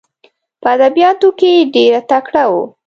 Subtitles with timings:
[0.61, 2.63] په ادبیاتو کې ډېر تکړه وو.